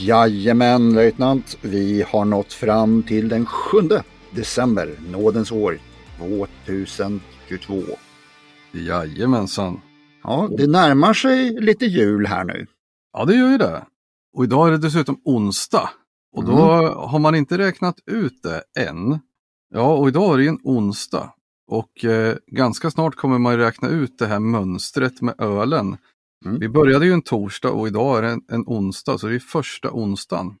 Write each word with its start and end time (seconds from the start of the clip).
Jajamän, 0.00 0.94
löjtnant. 0.94 1.58
Vi 1.62 2.04
har 2.08 2.24
nått 2.24 2.52
fram 2.52 3.02
till 3.02 3.28
den 3.28 3.46
7 3.46 3.78
december, 4.34 4.98
nådens 5.10 5.52
år 5.52 5.78
2022. 6.18 7.82
Jajamensan. 8.72 9.80
Ja, 10.22 10.48
det 10.58 10.66
närmar 10.66 11.14
sig 11.14 11.60
lite 11.60 11.86
jul 11.86 12.26
här 12.26 12.44
nu. 12.44 12.66
Ja, 13.12 13.24
det 13.24 13.34
gör 13.34 13.50
ju 13.50 13.58
det. 13.58 13.86
Och 14.36 14.44
idag 14.44 14.68
är 14.68 14.72
det 14.72 14.78
dessutom 14.78 15.20
onsdag. 15.24 15.90
Och 16.36 16.44
då 16.44 16.56
har 16.94 17.18
man 17.18 17.34
inte 17.34 17.58
räknat 17.58 17.96
ut 18.06 18.42
det 18.42 18.82
än. 18.82 19.18
Ja, 19.74 19.96
och 19.96 20.08
idag 20.08 20.34
är 20.34 20.38
det 20.38 20.48
en 20.48 20.60
onsdag. 20.62 21.32
Och 21.70 22.04
eh, 22.04 22.36
ganska 22.46 22.90
snart 22.90 23.14
kommer 23.14 23.38
man 23.38 23.56
räkna 23.56 23.88
ut 23.88 24.18
det 24.18 24.26
här 24.26 24.40
mönstret 24.40 25.22
med 25.22 25.34
ölen. 25.38 25.96
Mm. 26.46 26.58
Vi 26.60 26.68
började 26.68 27.06
ju 27.06 27.12
en 27.12 27.22
torsdag 27.22 27.70
och 27.70 27.86
idag 27.88 28.18
är 28.18 28.22
det 28.22 28.28
en, 28.30 28.42
en 28.48 28.64
onsdag, 28.66 29.18
så 29.18 29.26
det 29.26 29.34
är 29.34 29.38
första 29.38 29.90
onsdagen. 29.92 30.56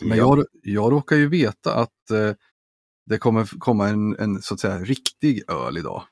Men 0.00 0.18
Ja. 0.18 0.36
jag, 0.36 0.44
jag 0.62 0.92
råkar 0.92 1.16
ju 1.16 1.28
veta 1.28 1.74
att 1.74 2.10
eh, 2.10 2.32
det 3.06 3.18
kommer 3.18 3.58
komma 3.58 3.88
en, 3.88 4.16
en 4.18 4.42
så 4.42 4.54
att 4.54 4.60
säga 4.60 4.78
riktig 4.78 5.50
öl 5.50 5.78
idag. 5.78 6.02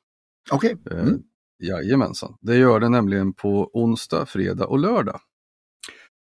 Okej. 0.51 0.77
Eh, 0.91 0.99
Mm. 0.99 1.23
Jajamensan. 1.63 2.37
Det 2.41 2.57
gör 2.57 2.81
det 2.81 2.89
nämligen 2.89 3.33
på 3.33 3.71
onsdag, 3.73 4.27
fredag 4.27 4.67
och 4.67 4.79
lördag. 4.79 5.21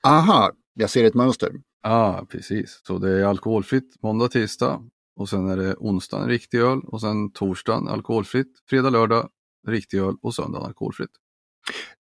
Aha, 0.07 0.53
jag 0.75 0.91
ser 0.91 1.05
ett 1.05 1.15
mönster. 1.15 1.53
Ja, 1.83 2.27
precis. 2.31 2.81
Så 2.87 2.99
det 2.99 3.11
är 3.11 3.25
alkoholfritt 3.25 4.03
måndag, 4.03 4.29
tisdag 4.29 4.83
och 5.17 5.29
sen 5.29 5.49
är 5.49 5.57
det 5.57 5.75
onsdag 5.75 6.23
en 6.23 6.29
riktig 6.29 6.59
öl 6.59 6.81
och 6.85 7.01
sen 7.01 7.33
torsdagen 7.33 7.89
alkoholfritt, 7.89 8.53
fredag, 8.69 8.91
lördag 8.91 9.29
riktig 9.67 9.99
öl 9.99 10.15
och 10.23 10.35
söndag 10.35 10.59
alkoholfritt. 10.59 11.11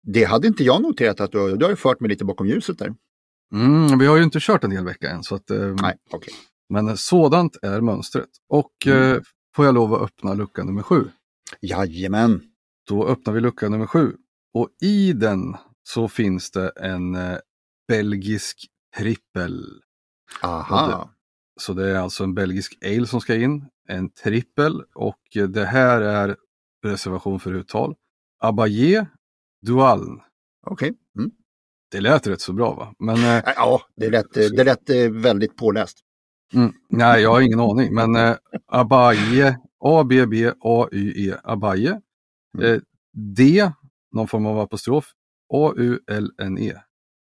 Det 0.03 0.25
hade 0.25 0.47
inte 0.49 0.65
jag 0.65 0.83
noterat 0.83 1.21
att 1.21 1.33
du, 1.33 1.57
du 1.57 1.65
har 1.65 1.71
ju 1.71 1.77
fört 1.77 2.01
mig 2.01 2.09
lite 2.09 2.25
bakom 2.25 2.47
ljuset 2.47 2.79
där. 2.79 2.95
Mm, 3.55 3.99
vi 3.99 4.07
har 4.07 4.17
ju 4.17 4.23
inte 4.23 4.39
kört 4.41 4.65
en 4.65 4.71
hel 4.71 4.85
vecka 4.85 5.11
än, 5.11 5.23
så 5.23 5.35
att, 5.35 5.51
eh, 5.51 5.75
Nej, 5.83 5.97
okej. 6.11 6.35
men 6.69 6.97
sådant 6.97 7.57
är 7.63 7.81
mönstret. 7.81 8.29
Och 8.49 8.73
Mm. 8.87 9.13
eh, 9.17 9.21
får 9.57 9.65
jag 9.65 9.75
lov 9.75 9.95
att 9.95 10.03
öppna 10.03 10.35
lucka 10.35 10.65
nummer 10.65 10.83
sju. 10.83 11.11
Jajamän. 11.61 12.43
Då 12.89 13.07
öppnar 13.07 13.35
vi 13.35 13.41
lucka 13.41 13.69
nummer 13.69 13.87
sju. 13.87 14.13
Och 14.55 14.69
i 14.83 15.13
den 15.13 15.57
så 15.83 16.09
finns 16.09 16.51
det 16.51 16.69
en 16.69 17.15
eh, 17.15 17.39
belgisk 17.89 18.67
trippel. 18.97 19.65
Aha. 20.43 21.11
Så 21.61 21.73
det 21.73 21.89
är 21.91 21.95
alltså 21.97 22.25
en 22.25 22.35
belgisk 22.35 22.79
ale 22.85 23.07
som 23.07 23.21
ska 23.21 23.35
in, 23.35 23.65
en 23.89 24.11
trippel 24.11 24.83
och 24.95 25.37
eh, 25.37 25.45
det 25.49 25.65
här 25.65 26.01
är 26.01 26.37
reservation 26.87 27.41
för 27.41 27.53
uttal. 27.55 27.95
Abaye 28.43 29.07
Dual. 29.67 30.23
Okej. 30.67 30.93
Mm. 31.19 31.31
Det 31.91 32.01
lät 32.01 32.27
rätt 32.27 32.41
så 32.41 32.53
bra 32.53 32.75
va? 32.75 32.95
Men 32.99 33.17
eh, 33.17 33.43
Ja, 33.57 33.81
det 33.97 34.11
lät, 34.11 34.33
det 34.35 34.65
lät 34.65 34.91
eh, 34.91 35.11
väldigt 35.11 35.57
påläst. 35.57 35.99
mm, 36.55 36.73
nej, 36.89 37.23
jag 37.23 37.31
har 37.31 37.41
ingen 37.41 37.61
aning. 37.61 37.95
Men 37.95 38.17
eh, 38.17 38.37
Abaye, 38.67 39.59
A-B-B-A-Y-E, 39.81 41.35
Abaye. 41.45 42.01
Eh, 42.63 42.81
D, 43.37 43.71
någon 44.13 44.29
form 44.29 44.47
av 44.47 44.59
apostrof, 44.61 45.07
A-U-L-N-E. 45.55 46.75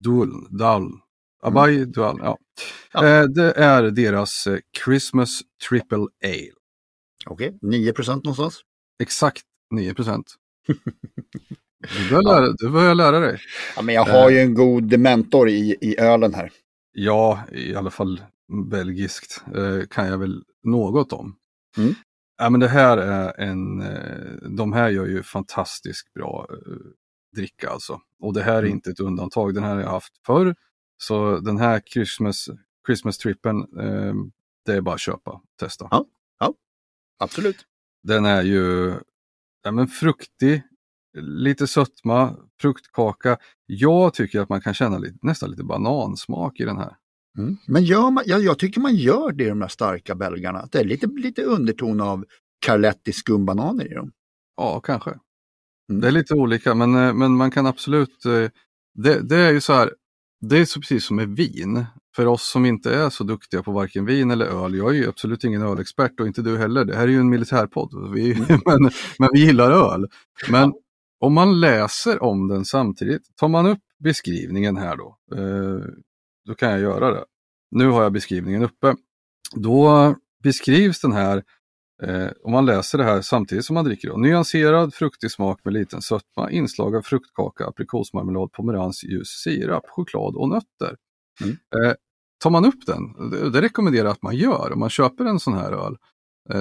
Dual, 0.03 0.30
Dual. 0.50 0.92
Abaye 1.42 1.86
Dual, 1.86 2.18
ja. 2.22 2.38
Ja. 2.94 3.06
Eh, 3.08 3.24
det 3.24 3.52
är 3.52 3.84
deras 3.84 4.47
eh, 4.47 4.59
Christmas 4.86 5.30
Triple 5.70 6.08
Ale. 6.24 6.52
Okej, 7.26 7.58
9 7.62 7.94
procent 7.94 8.24
någonstans. 8.24 8.62
Exakt 9.03 9.44
9 9.72 9.94
procent. 9.94 10.36
Du, 11.98 12.10
börjar 12.10 12.22
lära- 12.42 12.54
du 12.58 12.70
börjar 12.70 12.96
lära 12.96 13.20
dig. 13.20 13.40
Ja, 13.76 13.82
men 13.82 13.96
jag 13.96 14.06
har 14.06 14.30
ju 14.30 14.40
en 14.40 14.54
god 14.54 15.00
mentor 15.00 15.50
i, 15.50 15.78
i 15.82 16.00
ölen 16.00 16.34
här. 16.34 16.52
Ja, 16.92 17.40
i 17.52 17.76
alla 17.76 17.92
fall 17.92 18.22
belgiskt 18.70 19.44
eh, 19.56 19.88
kan 19.90 20.08
jag 20.08 20.18
väl 20.18 20.44
något 20.64 21.14
om. 21.14 21.36
Mm. 21.78 21.94
Ja, 22.38 22.50
men 22.50 22.60
det 22.60 22.68
här 22.68 22.98
är 22.98 23.40
en, 23.42 23.82
eh, 23.82 24.50
de 24.58 24.74
här 24.74 24.90
gör 24.90 25.06
ju 25.06 25.24
fantastiskt 25.24 26.14
bra 26.14 26.48
eh, 26.52 26.74
dricka 27.36 27.70
alltså. 27.70 28.02
Och 28.20 28.34
det 28.34 28.44
här 28.44 28.54
är 28.54 28.60
Mm. 28.60 28.72
inte 28.72 28.90
ett 28.90 29.00
undantag, 29.00 29.54
den 29.54 29.64
här 29.64 29.74
har 29.76 29.82
jag 29.82 29.90
haft 29.90 30.14
förr. 30.26 30.56
Så 30.98 31.40
den 31.40 31.58
här 31.58 31.80
Christmas, 31.94 32.50
Christmas 32.88 33.18
trippen, 33.18 33.66
det 34.66 34.74
är 34.74 34.82
bara 34.82 34.96
att 34.96 35.02
köpa, 35.02 35.42
testa. 35.60 35.88
Ja. 35.92 36.06
Absolut. 37.20 37.58
Den 38.04 38.26
är 38.26 38.42
ju 38.44 38.94
ja, 39.64 39.72
men 39.72 39.88
fruktig, 39.88 40.64
lite 41.22 41.68
sötma, 41.68 42.35
fruktkaka. 42.62 43.38
Jag 43.66 44.13
tycker 44.13 44.40
att 44.40 44.50
man 44.50 44.62
kan 44.62 44.74
känna 44.74 44.97
lite, 44.97 45.18
nästan 45.22 45.50
lite 45.51 45.63
banansmak 45.63 46.59
i 46.59 46.63
den 46.66 46.78
här. 46.78 46.96
Mm. 47.38 47.57
Men 47.68 47.84
gör 47.84 48.12
man, 48.12 48.24
jag, 48.28 48.41
jag 48.44 48.59
tycker 48.59 48.81
man 48.81 48.96
gör 48.96 49.31
det 49.31 49.44
i 49.44 49.50
de 49.50 49.62
här 49.62 49.68
starka 49.68 50.16
belgarna. 50.16 50.68
Det 50.72 50.79
är 50.79 50.84
lite, 50.85 51.07
lite 51.07 51.44
underton 51.44 52.02
av 52.02 52.25
Carletti 52.66 53.12
skumbananer 53.13 53.91
i 53.91 53.94
dem. 53.94 54.12
Ja, 54.57 54.79
kanske. 54.79 55.09
Mm. 55.90 56.02
Det 56.02 56.07
är 56.07 56.12
lite 56.12 56.34
olika, 56.34 56.75
men, 56.75 56.96
eh, 56.96 57.13
men 57.13 57.35
man 57.35 57.52
kan 57.52 57.66
absolut... 57.66 58.25
eh, 58.25 58.50
Det, 58.96 59.19
det 59.29 59.35
är 59.38 59.52
ju 59.52 59.62
så 59.62 59.73
här, 59.73 59.91
det 60.41 60.57
är 60.57 60.66
så 60.66 60.79
precis 60.79 61.06
som 61.06 61.16
med 61.16 61.29
vin. 61.29 61.85
För 62.16 62.25
oss 62.28 62.52
som 62.52 62.66
inte 62.66 62.96
är 62.96 63.09
så 63.09 63.23
duktiga 63.23 63.63
på 63.63 63.72
varken 63.72 64.06
vin 64.06 64.31
eller 64.31 64.46
öl, 64.46 64.75
jag 64.75 64.90
är 64.90 64.94
ju 64.94 65.09
absolut 65.09 65.44
ingen 65.44 65.62
ölexpert 65.62 66.19
och 66.19 66.28
inte 66.28 66.41
du 66.41 66.57
heller. 66.57 66.85
Det 66.85 66.96
här 66.96 67.03
är 67.03 67.07
ju 67.07 67.19
en 67.19 67.29
militärpodd, 67.29 68.12
vi, 68.13 68.35
men, 68.66 68.91
men 69.19 69.29
vi 69.34 69.40
gillar 69.46 69.72
öl. 69.72 70.07
Men 70.50 70.73
om 71.23 71.34
man 71.34 71.59
läser 71.59 72.23
om 72.23 72.47
den 72.47 72.66
samtidigt, 72.66 73.35
tar 73.35 73.47
man 73.47 73.66
upp 73.66 73.84
beskrivningen 74.03 74.78
här 74.78 74.97
då, 74.97 75.17
eh, 75.35 75.79
då 76.45 76.56
kan 76.56 76.72
jag 76.72 76.79
göra 76.79 77.11
det. 77.11 77.25
Nu 77.72 77.88
har 77.88 78.03
jag 78.03 78.13
beskrivningen 78.13 78.63
uppe. 78.63 78.95
Då 79.56 80.16
beskrivs 80.44 81.01
den 81.01 81.11
här 81.11 81.44
Eh, 82.03 82.29
om 82.44 82.51
man 82.51 82.66
läser 82.66 82.97
det 82.97 83.03
här 83.03 83.22
samtidigt 83.22 83.66
som 83.66 83.73
man 83.73 83.85
dricker 83.85 84.09
då. 84.09 84.17
Nyanserad 84.17 84.94
fruktig 84.94 85.31
smak 85.31 85.59
med 85.63 85.73
liten 85.73 86.01
sötma, 86.01 86.51
inslag 86.51 86.95
av 86.95 87.01
fruktkaka, 87.01 87.66
aprikosmarmelad, 87.66 88.51
pomerans, 88.51 89.03
ljus 89.03 89.28
sirap, 89.28 89.84
choklad 89.88 90.35
och 90.35 90.50
nötter. 90.50 90.95
Mm. 91.44 91.57
Eh, 91.75 91.94
tar 92.44 92.50
man 92.50 92.66
upp 92.66 92.85
den, 92.85 93.29
det, 93.51 93.61
rekommenderar 93.61 94.05
jag 94.05 94.11
att 94.11 94.22
man 94.22 94.35
gör 94.35 94.72
om 94.73 94.79
man 94.79 94.90
köper 94.90 95.25
en 95.25 95.40
sån 95.40 95.53
här 95.53 95.72
öl 95.72 95.97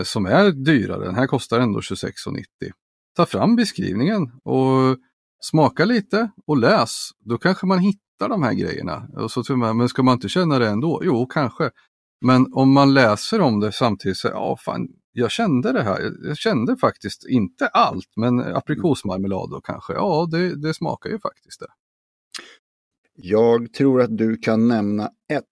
som 0.05 0.27
är 0.27 0.51
dyrare, 0.51 1.05
den 1.05 1.15
här 1.15 1.27
kostar 1.27 1.61
ändå 1.61 1.81
26,90. 1.81 2.45
Ta 3.17 3.27
fram 3.27 3.57
beskrivningen 3.57 4.23
och 4.45 4.99
smaka 5.41 5.85
lite 5.85 6.31
och 6.47 6.57
läs. 6.57 7.11
Då 7.21 7.39
kanske 7.39 7.67
man 7.67 7.79
hittar 7.79 8.29
de 8.29 8.43
här 8.43 8.53
grejerna. 8.53 9.09
Och 9.17 9.31
så 9.31 9.57
men 9.57 9.89
ska 9.89 10.03
man 10.03 10.15
inte 10.15 10.29
känna 10.29 10.59
det 10.59 10.69
ändå? 10.69 11.03
Jo, 11.05 11.27
kanske. 11.27 11.71
Men 12.25 12.47
om 12.53 12.73
man 12.73 12.95
läser 12.95 13.41
om 13.41 13.61
det 13.61 13.73
samtidigt 13.73 14.17
så, 14.17 14.29
ja 14.29 14.57
fan, 14.57 14.89
jag 15.13 15.31
kände 15.31 15.73
det 15.73 15.83
här. 15.83 16.13
Jag 16.23 16.37
kände 16.37 16.77
faktiskt, 16.77 17.27
inte 17.27 17.67
allt, 17.67 18.09
men 18.17 18.41
aprikosmarmelad 18.41 19.51
då 19.51 19.61
kanske. 19.61 19.93
Ja, 19.93 20.29
det, 20.31 20.63
det 20.63 20.75
smakar 20.75 21.11
ju 21.11 21.19
faktiskt 21.19 21.61
det. 21.61 21.67
Jag 23.15 23.73
tror 23.73 24.03
att 24.03 24.19
du 24.19 24.37
kan 24.37 24.69
nämna 24.69 25.11
ett 25.33 25.45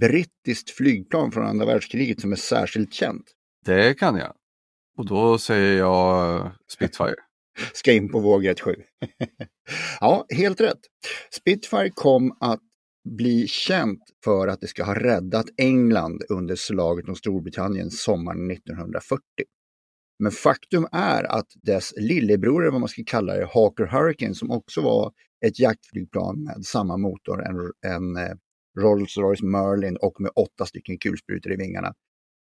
brittiskt 0.00 0.70
flygplan 0.70 1.32
från 1.32 1.46
andra 1.46 1.66
världskriget 1.66 2.20
som 2.20 2.32
är 2.32 2.36
särskilt 2.36 2.94
känt. 2.94 3.24
Det 3.64 3.94
kan 3.94 4.16
jag. 4.16 4.32
Och 5.00 5.06
då 5.06 5.38
säger 5.38 5.78
jag 5.78 6.36
eh, 6.36 6.52
Spitfire. 6.72 7.14
Ska 7.74 7.92
in 7.92 8.08
på 8.08 8.20
vågrätt 8.20 8.60
7. 8.60 8.74
ja, 10.00 10.26
helt 10.36 10.60
rätt. 10.60 10.80
Spitfire 11.30 11.90
kom 11.90 12.36
att 12.40 12.60
bli 13.08 13.46
känt 13.46 14.02
för 14.24 14.48
att 14.48 14.60
det 14.60 14.66
ska 14.66 14.84
ha 14.84 14.94
räddat 14.94 15.46
England 15.56 16.22
under 16.28 16.56
slaget 16.56 17.08
om 17.08 17.14
Storbritannien 17.14 17.90
sommaren 17.90 18.50
1940. 18.50 19.22
Men 20.18 20.32
faktum 20.32 20.86
är 20.92 21.24
att 21.24 21.48
dess 21.62 21.94
lillebror, 21.96 22.62
eller 22.62 22.72
vad 22.72 22.80
man 22.80 22.88
ska 22.88 23.02
kalla 23.06 23.34
det, 23.34 23.48
Hawker 23.54 23.86
Hurricane, 23.86 24.34
som 24.34 24.50
också 24.50 24.80
var 24.80 25.12
ett 25.46 25.60
jaktflygplan 25.60 26.44
med 26.44 26.64
samma 26.64 26.96
motor, 26.96 27.46
en, 27.46 27.56
en 27.92 28.16
eh, 28.16 28.34
Rolls-Royce 28.80 29.44
Merlin 29.44 29.96
och 29.96 30.20
med 30.20 30.30
åtta 30.36 30.66
stycken 30.66 30.98
kulsprutor 30.98 31.52
i 31.52 31.56
vingarna 31.56 31.94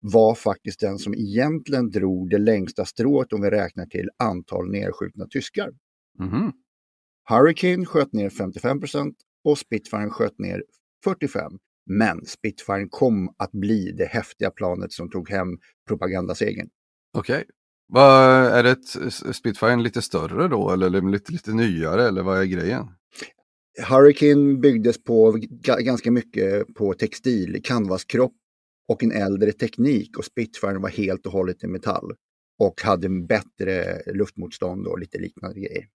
var 0.03 0.35
faktiskt 0.35 0.81
den 0.81 0.99
som 0.99 1.15
egentligen 1.15 1.91
drog 1.91 2.31
det 2.31 2.39
längsta 2.39 2.85
strået 2.85 3.33
om 3.33 3.43
vi 3.43 3.51
räknar 3.51 3.87
till 3.87 4.11
antal 4.19 4.71
nedskjutna 4.71 5.27
tyskar. 5.27 5.71
Mhm. 6.19 6.53
Hurricane 7.29 7.87
sköt 7.87 8.13
ner 8.13 8.31
55 8.31 8.81
och 9.45 9.59
Spitfire 9.59 10.11
sköt 10.11 10.39
ner 10.39 10.65
45. 11.05 11.53
Men 11.87 12.27
Spitfire 12.27 12.87
kom 12.91 13.35
att 13.37 13.53
bli 13.53 13.93
det 13.93 14.05
häftiga 14.05 14.51
planet 14.51 14.93
som 14.93 15.11
tog 15.11 15.31
hem 15.31 15.59
propagandasegern. 15.89 16.69
Okej. 17.19 17.45
Vad 17.89 18.47
Är 18.47 18.63
det 18.63 18.71
ett 18.71 19.15
Spitfire 19.37 19.77
lite 19.77 20.03
större 20.03 20.49
då 20.49 20.71
eller 20.71 21.11
lite, 21.11 21.33
lite 21.33 21.53
nyare 21.53 22.09
eller 22.09 22.23
vad 22.23 22.41
är 22.41 22.45
grejen? 22.45 22.87
Hurricane 23.89 24.59
byggdes 24.59 25.05
på 25.05 25.39
ganska 25.81 26.11
mycket 26.11 26.75
på 26.75 26.95
textil, 26.95 27.61
canvaskropp 27.65 28.33
och 28.88 29.02
en 29.02 29.12
äldre 29.12 29.52
teknik 29.52 30.19
och 30.19 30.25
Spitfire 30.25 30.79
var 30.79 30.88
helt 30.88 31.26
och 31.26 31.32
hållet 31.32 31.64
i 31.64 31.67
metall 31.67 32.12
och 32.58 32.82
hade 32.82 33.08
bättre 33.08 34.02
luftmotstånd 34.12 34.87
och 34.87 34.99
lite 34.99 35.19
liknande 35.19 35.61
grejer. 35.61 35.87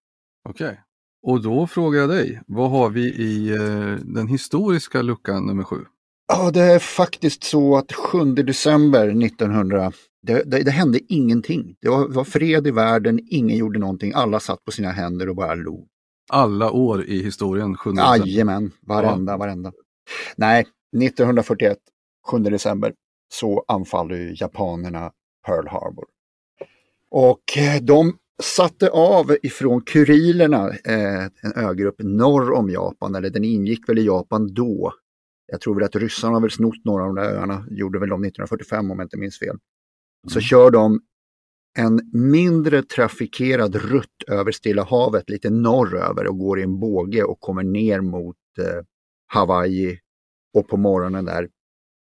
Okej. 0.48 0.80
Och 1.22 1.42
då 1.42 1.66
frågar 1.66 2.00
jag 2.00 2.08
dig, 2.08 2.40
vad 2.46 2.70
har 2.70 2.90
vi 2.90 3.00
i 3.00 3.50
eh, 3.50 4.04
den 4.04 4.28
historiska 4.28 5.02
luckan 5.02 5.46
nummer 5.46 5.64
sju? 5.64 5.84
Ja, 6.28 6.50
det 6.50 6.60
är 6.60 6.78
faktiskt 6.78 7.44
så 7.44 7.76
att 7.76 7.92
7 7.92 8.24
december 8.24 9.08
1900, 9.08 9.92
det, 10.22 10.42
det, 10.42 10.62
det 10.62 10.70
hände 10.70 11.00
ingenting. 11.08 11.76
Det 11.80 11.88
var, 11.88 12.08
var, 12.08 12.24
fred 12.24 12.66
i 12.66 12.70
världen, 12.70 13.20
ingen 13.26 13.56
gjorde 13.56 13.78
någonting, 13.78 14.12
alla 14.14 14.40
satt 14.40 14.64
på 14.64 14.72
sina 14.72 14.90
händer 14.90 15.28
och 15.28 15.36
bara 15.36 15.54
log. 15.54 15.88
Alla 16.30 16.70
år 16.70 17.04
i 17.04 17.22
historien, 17.22 17.76
7 17.76 17.90
december? 17.90 18.26
Jajamän, 18.26 18.70
varenda, 18.80 19.32
ja. 19.32 19.36
varenda. 19.36 19.72
Nej, 20.36 20.60
1941, 20.96 21.78
7 22.30 22.38
december, 22.38 22.92
så 23.34 23.64
anfaller 23.68 24.42
japanerna 24.42 25.12
Pearl 25.46 25.68
Harbor. 25.68 26.04
Och 27.10 27.58
eh, 27.58 27.82
de 27.82 28.16
satte 28.42 28.90
av 28.90 29.36
ifrån 29.42 29.80
Kurilerna, 29.80 30.68
eh, 30.68 31.24
en 31.42 31.52
ögrupp 31.56 31.96
norr 31.98 32.52
om 32.52 32.70
Japan, 32.70 33.14
eller 33.14 33.30
den 33.30 33.44
ingick 33.44 33.88
väl 33.88 33.98
i 33.98 34.06
Japan 34.06 34.54
då. 34.54 34.92
Jag 35.46 35.60
tror 35.60 35.74
väl 35.74 35.84
att 35.84 35.96
ryssarna 35.96 36.34
har 36.34 36.40
väl 36.40 36.50
snott 36.50 36.84
några 36.84 37.02
av 37.02 37.14
de 37.14 37.22
där 37.22 37.34
öarna, 37.34 37.66
gjorde 37.70 37.98
väl 37.98 38.08
de 38.08 38.24
1945 38.24 38.90
om 38.90 38.98
jag 38.98 39.06
inte 39.06 39.16
minns 39.16 39.38
fel. 39.38 39.56
Så 40.28 40.38
mm. 40.38 40.42
kör 40.42 40.70
de 40.70 41.00
en 41.78 42.10
mindre 42.12 42.82
trafikerad 42.82 43.76
rutt 43.76 44.22
över 44.26 44.52
Stilla 44.52 44.84
havet 44.84 45.30
lite 45.30 45.50
norröver 45.50 46.26
och 46.26 46.38
går 46.38 46.60
i 46.60 46.62
en 46.62 46.80
båge 46.80 47.22
och 47.22 47.40
kommer 47.40 47.62
ner 47.62 48.00
mot 48.00 48.36
eh, 48.58 48.84
Hawaii. 49.26 49.98
Och 50.54 50.68
på 50.68 50.76
morgonen 50.76 51.24
där 51.24 51.48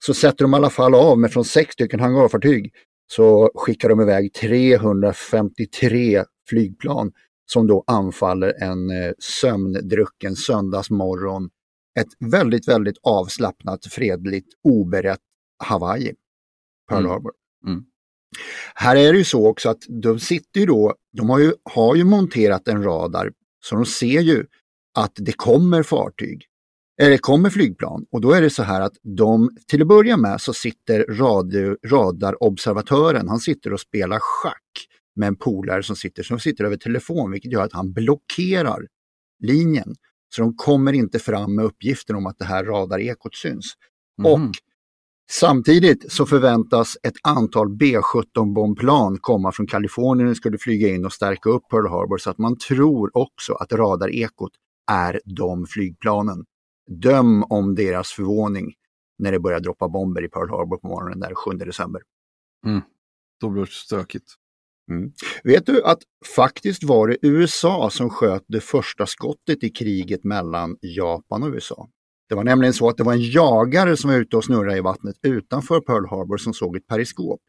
så 0.06 0.14
sätter 0.14 0.46
de 0.46 0.54
i 0.54 0.56
alla 0.56 0.70
fall 0.70 0.96
av 0.96 1.20
med 1.20 1.32
från 1.32 1.46
sex 1.46 1.74
stycken 1.74 2.00
hangarfartyg 2.00 2.74
så 3.12 3.52
skickar 3.56 3.90
de 3.90 4.02
iväg 4.02 4.34
353 4.34 6.24
flygplan 6.50 7.12
som 7.46 7.68
då 7.68 7.84
anfaller 7.88 8.64
en 8.64 8.90
eh, 8.90 9.12
sömndrucken 9.20 10.36
söndagsmorgon. 10.36 11.50
Ett 12.00 12.32
väldigt, 12.32 12.68
väldigt 12.68 12.98
avslappnat, 13.04 13.86
fredligt, 13.86 14.48
oberett 14.64 15.20
Hawaii, 15.64 16.14
Pearl 16.90 17.00
mm. 17.00 17.12
Harbor. 17.12 17.32
Mm. 17.68 17.84
Här 18.76 18.96
är 18.96 19.12
det 19.14 19.18
ju 19.18 19.24
så 19.24 19.48
också 19.48 19.70
att 19.70 19.84
de 19.90 20.20
sitter 20.20 20.60
ju 20.60 20.66
då, 20.66 20.96
de 21.18 21.30
har 21.30 21.40
ju, 21.40 21.54
har 21.64 21.96
ju 21.96 22.04
monterat 22.04 22.68
en 22.68 22.84
radar 22.84 23.32
så 23.66 23.76
de 23.76 23.86
ser 23.86 24.22
ju 24.22 24.46
att 24.98 25.14
det 25.16 25.32
kommer 25.32 25.84
fartyg 25.84 26.46
eller 27.02 27.18
kommer 27.18 27.50
flygplan 27.50 28.06
och 28.12 28.22
då 28.22 28.32
är 28.32 28.42
det 28.42 28.50
så 28.50 28.64
här 28.64 28.82
att 28.82 28.94
de, 29.18 29.50
till 29.68 29.82
att 29.82 29.88
börja 29.88 30.18
med 30.18 30.42
så 30.42 30.54
sitter 30.54 31.06
radio, 31.10 31.78
radarobservatören, 31.88 33.30
han 33.30 33.40
sitter 33.40 33.74
och 33.74 33.80
spelar 33.80 34.20
schack 34.20 34.88
med 35.16 35.28
en 35.28 35.36
polare 35.36 35.84
som 35.84 35.96
sitter, 35.96 36.24
som 36.24 36.40
sitter 36.40 36.64
över 36.64 36.78
telefon 36.78 37.32
vilket 37.32 37.52
gör 37.52 37.64
att 37.64 37.74
han 37.74 37.94
blockerar 37.94 38.88
linjen. 39.44 39.96
Så 40.36 40.42
de 40.42 40.56
kommer 40.56 40.94
inte 40.94 41.20
fram 41.20 41.56
med 41.56 41.66
uppgiften 41.66 42.16
om 42.16 42.26
att 42.26 42.38
det 42.40 42.46
här 42.46 42.64
radarekot 42.64 43.36
syns. 43.36 43.74
Mm. 44.20 44.32
Och 44.32 44.52
Samtidigt 45.32 46.12
så 46.12 46.26
förväntas 46.26 46.98
ett 47.04 47.14
antal 47.24 47.70
B-17 47.78 48.54
bombplan 48.54 49.18
komma 49.22 49.52
från 49.52 49.68
Kalifornien 49.68 50.30
och 50.30 50.38
skulle 50.38 50.58
flyga 50.58 50.88
in 50.88 51.06
och 51.06 51.14
stärka 51.14 51.50
upp 51.50 51.64
Pearl 51.70 51.88
Harbor 51.88 52.18
så 52.18 52.30
att 52.30 52.38
man 52.38 52.58
tror 52.58 53.18
också 53.18 53.54
att 53.54 53.72
radarekot 53.72 54.52
är 54.92 55.22
de 55.26 55.66
flygplanen. 55.68 56.46
Döm 56.88 57.44
om 57.44 57.76
deras 57.76 58.12
förvåning 58.12 58.74
när 59.20 59.32
det 59.32 59.40
börjar 59.40 59.60
droppa 59.60 59.90
bomber 59.90 60.26
i 60.26 60.30
Pearl 60.30 60.50
Harbor 60.50 60.78
på 60.78 60.88
morgonen 60.88 61.20
där 61.20 61.36
7 61.36 61.52
december. 61.52 62.02
Mm. 62.66 62.82
Då 63.42 63.50
blir 63.50 63.62
det 63.62 63.72
stökigt. 63.72 64.34
Mm. 64.92 65.12
Vet 65.44 65.66
du 65.66 65.84
att 65.84 66.00
faktiskt 66.36 66.84
var 66.84 67.08
det 67.08 67.18
USA 67.22 67.90
som 67.90 68.10
sköt 68.10 68.44
det 68.48 68.62
första 68.62 69.06
skottet 69.06 69.64
i 69.64 69.70
kriget 69.70 70.24
mellan 70.24 70.78
Japan 70.82 71.44
och 71.44 71.50
USA? 71.50 71.90
Det 72.30 72.36
var 72.36 72.44
nämligen 72.44 72.74
så 72.74 72.90
att 72.90 72.98
det 72.98 73.04
var 73.04 73.14
en 73.14 73.32
jagare 73.32 73.98
som 73.98 74.10
var 74.10 74.18
ute 74.18 74.38
och 74.38 74.44
snurrade 74.44 74.78
i 74.78 74.82
vattnet 74.82 75.16
utanför 75.22 75.82
Pearl 75.82 76.06
Harbor 76.10 76.38
som 76.38 76.54
såg 76.54 76.76
ett 76.76 76.88
periskop. 76.88 77.42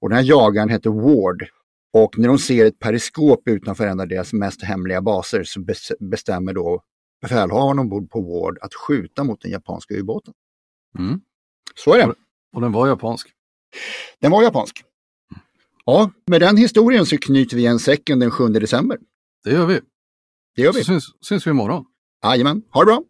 Och 0.00 0.08
den 0.08 0.18
här 0.18 0.24
jagaren 0.24 0.68
hette 0.68 0.88
Ward. 0.88 1.46
Och 1.92 2.18
när 2.18 2.28
de 2.28 2.38
ser 2.38 2.66
ett 2.66 2.78
periskop 2.78 3.48
utanför 3.48 3.86
en 3.86 4.00
av 4.00 4.08
deras 4.08 4.32
mest 4.32 4.62
hemliga 4.62 5.02
baser 5.02 5.44
så 5.44 5.64
bestämmer 6.00 6.52
då 6.52 6.82
befälhavaren 7.22 7.78
ombord 7.78 8.10
på 8.10 8.20
Ward 8.20 8.58
att 8.62 8.74
skjuta 8.74 9.24
mot 9.24 9.40
den 9.40 9.50
japanska 9.50 9.94
ubåten. 9.94 10.34
Mm. 10.98 11.20
Så 11.74 11.94
är 11.94 11.98
det. 12.06 12.14
Och 12.52 12.60
den 12.60 12.72
var 12.72 12.86
japansk? 12.88 13.28
Den 14.20 14.30
var 14.30 14.42
japansk. 14.42 14.84
Ja, 15.84 16.10
med 16.26 16.40
den 16.40 16.56
historien 16.56 17.06
så 17.06 17.18
knyter 17.18 17.56
vi 17.56 17.62
igen 17.62 17.78
säcken 17.78 18.18
den 18.18 18.30
7 18.30 18.48
december. 18.48 18.98
Det 19.44 19.50
gör 19.50 19.66
vi. 19.66 19.80
Det 20.56 20.62
gör 20.62 20.72
vi. 20.72 20.78
Så 20.78 20.84
syns, 20.84 21.04
syns 21.20 21.46
vi 21.46 21.50
imorgon. 21.50 21.84
Jajamän, 22.24 22.62
ha 22.70 22.80
det 22.80 22.86
bra. 22.86 23.02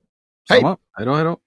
Hej! 0.48 0.62
Hej 0.92 1.06
då, 1.06 1.14
hej 1.14 1.24
då. 1.24 1.38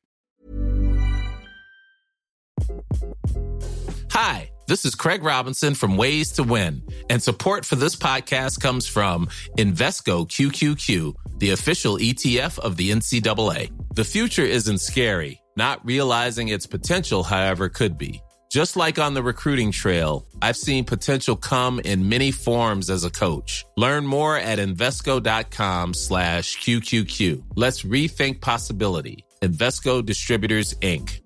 Hi, 4.13 4.51
this 4.67 4.85
is 4.85 4.95
Craig 4.95 5.23
Robinson 5.23 5.75
from 5.75 5.97
Ways 5.97 6.31
to 6.33 6.43
Win, 6.43 6.83
and 7.09 7.23
support 7.23 7.65
for 7.65 7.75
this 7.75 7.95
podcast 7.95 8.61
comes 8.61 8.87
from 8.87 9.27
Invesco 9.57 10.27
QQQ, 10.27 11.13
the 11.43 11.51
official 11.51 11.97
ETF 11.97 12.57
of 12.59 12.77
the 12.77 12.89
NCAA. 12.91 13.69
The 13.95 14.05
future 14.05 14.45
isn't 14.45 14.77
scary. 14.77 15.41
Not 15.57 15.85
realizing 15.85 16.47
its 16.47 16.65
potential, 16.65 17.21
however, 17.21 17.67
could 17.67 17.97
be. 17.97 18.21
Just 18.49 18.77
like 18.77 18.97
on 18.97 19.13
the 19.13 19.21
recruiting 19.21 19.69
trail, 19.73 20.25
I've 20.41 20.55
seen 20.55 20.85
potential 20.85 21.35
come 21.35 21.81
in 21.81 22.07
many 22.07 22.31
forms 22.31 22.89
as 22.89 23.03
a 23.03 23.09
coach. 23.09 23.65
Learn 23.75 24.05
more 24.05 24.37
at 24.37 24.57
Invesco.com 24.57 25.93
slash 25.93 26.57
QQQ. 26.59 27.43
Let's 27.57 27.83
rethink 27.83 28.39
possibility. 28.39 29.25
Investco 29.41 30.05
Distributors, 30.05 30.73
Inc. 30.75 31.22